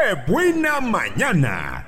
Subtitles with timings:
[0.00, 1.84] ¡Qué buena mañana!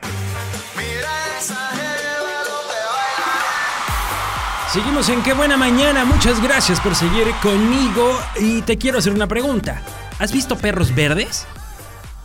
[4.71, 6.05] Seguimos en Qué buena mañana.
[6.05, 8.19] Muchas gracias por seguir conmigo.
[8.39, 9.81] Y te quiero hacer una pregunta.
[10.19, 11.47] ¿Has visto perros verdes?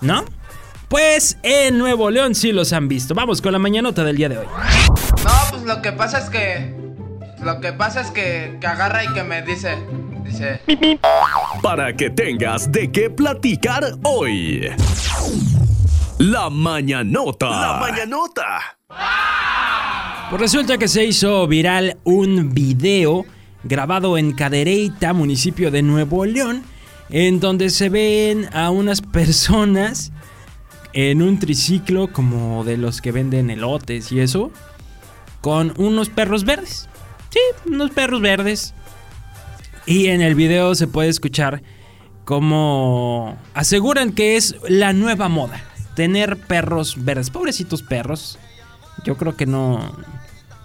[0.01, 0.25] ¿No?
[0.89, 3.15] Pues en Nuevo León sí los han visto.
[3.15, 4.47] Vamos con la mañanota del día de hoy.
[5.23, 6.75] No, pues lo que pasa es que.
[7.41, 9.77] Lo que pasa es que, que agarra y que me dice.
[10.23, 10.61] Dice.
[11.61, 14.69] Para que tengas de qué platicar hoy.
[16.19, 17.47] La mañanota.
[17.47, 18.59] La mañanota.
[20.31, 23.23] Pues resulta que se hizo viral un video
[23.63, 26.63] grabado en Cadereyta, municipio de Nuevo León,
[27.11, 30.11] en donde se ven a unas personas
[30.93, 34.51] en un triciclo como de los que venden elotes y eso,
[35.41, 36.89] con unos perros verdes.
[37.29, 38.73] Sí, unos perros verdes.
[39.85, 41.61] Y en el video se puede escuchar
[42.25, 45.63] como aseguran que es la nueva moda,
[45.97, 47.31] tener perros verdes.
[47.31, 48.37] Pobrecitos perros.
[49.03, 49.97] Yo creo que no,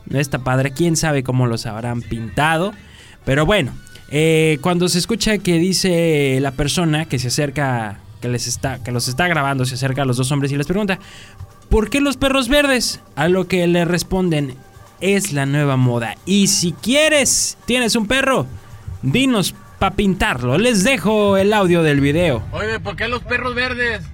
[0.04, 0.72] no está padre.
[0.72, 2.74] Quién sabe cómo los habrán pintado.
[3.24, 3.72] Pero bueno,
[4.10, 8.92] eh, cuando se escucha que dice la persona que se acerca, que les está, que
[8.92, 10.98] los está grabando, se acerca a los dos hombres y les pregunta,
[11.70, 13.00] ¿por qué los perros verdes?
[13.16, 14.54] A lo que le responden,
[15.00, 16.14] es la nueva moda.
[16.26, 18.46] Y si quieres, tienes un perro,
[19.00, 20.58] dinos para pintarlo.
[20.58, 22.42] Les dejo el audio del video.
[22.52, 24.11] Oye, ¿por qué los perros verdes?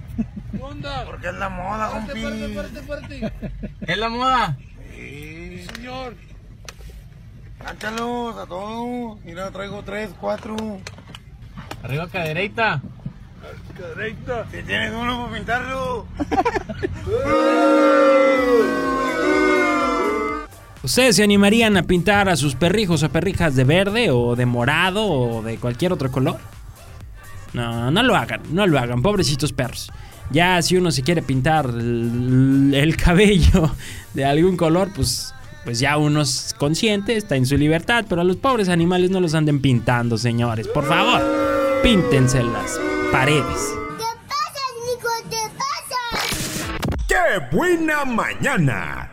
[1.05, 2.23] Porque es la moda, compi.
[3.81, 4.57] ¿Es la moda?
[4.95, 6.15] Sí, señor.
[7.63, 9.19] Cántalos a todos.
[9.23, 10.55] Mira, traigo tres, cuatro.
[11.83, 12.81] Arriba cadereita.
[14.51, 16.05] Si tienes uno para pintarlo.
[20.83, 25.05] ¿Ustedes se animarían a pintar a sus perrijos o perrijas de verde o de morado
[25.05, 26.37] o de cualquier otro color?
[27.53, 29.91] No, no lo hagan, no lo hagan, pobrecitos perros.
[30.31, 33.75] Ya si uno se quiere pintar el, el cabello
[34.13, 38.23] de algún color, pues, pues ya uno es consciente, está en su libertad, pero a
[38.23, 40.67] los pobres animales no los anden pintando, señores.
[40.67, 41.21] Por favor,
[41.81, 42.79] píntense las
[43.11, 43.73] paredes.
[47.07, 49.08] ¡Qué buena mañana!